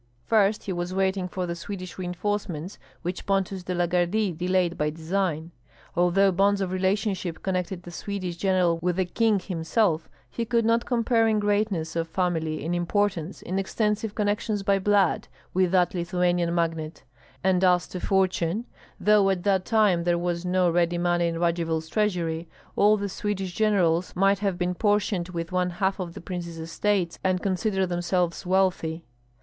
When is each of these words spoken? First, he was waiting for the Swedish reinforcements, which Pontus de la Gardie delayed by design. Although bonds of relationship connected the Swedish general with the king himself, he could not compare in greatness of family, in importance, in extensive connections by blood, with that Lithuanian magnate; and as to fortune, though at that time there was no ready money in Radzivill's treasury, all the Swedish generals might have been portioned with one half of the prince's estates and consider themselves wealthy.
First, 0.25 0.63
he 0.63 0.73
was 0.73 0.95
waiting 0.95 1.27
for 1.27 1.45
the 1.45 1.53
Swedish 1.53 1.99
reinforcements, 1.99 2.79
which 3.03 3.27
Pontus 3.27 3.61
de 3.61 3.75
la 3.75 3.85
Gardie 3.85 4.31
delayed 4.31 4.75
by 4.75 4.89
design. 4.89 5.51
Although 5.95 6.31
bonds 6.31 6.59
of 6.59 6.71
relationship 6.71 7.43
connected 7.43 7.83
the 7.83 7.91
Swedish 7.91 8.35
general 8.35 8.79
with 8.81 8.95
the 8.95 9.05
king 9.05 9.37
himself, 9.37 10.09
he 10.27 10.43
could 10.43 10.65
not 10.65 10.87
compare 10.87 11.27
in 11.27 11.37
greatness 11.39 11.95
of 11.95 12.07
family, 12.07 12.65
in 12.65 12.73
importance, 12.73 13.43
in 13.43 13.59
extensive 13.59 14.15
connections 14.15 14.63
by 14.63 14.79
blood, 14.79 15.27
with 15.53 15.69
that 15.69 15.93
Lithuanian 15.93 16.55
magnate; 16.55 17.03
and 17.43 17.63
as 17.63 17.87
to 17.89 17.99
fortune, 17.99 18.65
though 18.99 19.29
at 19.29 19.43
that 19.43 19.65
time 19.65 20.03
there 20.03 20.17
was 20.17 20.43
no 20.43 20.67
ready 20.71 20.97
money 20.97 21.27
in 21.27 21.37
Radzivill's 21.37 21.87
treasury, 21.89 22.49
all 22.75 22.97
the 22.97 23.07
Swedish 23.07 23.53
generals 23.53 24.15
might 24.15 24.39
have 24.39 24.57
been 24.57 24.73
portioned 24.73 25.29
with 25.29 25.51
one 25.51 25.69
half 25.69 25.99
of 25.99 26.15
the 26.15 26.21
prince's 26.21 26.57
estates 26.57 27.19
and 27.23 27.43
consider 27.43 27.85
themselves 27.85 28.43
wealthy. 28.47 29.05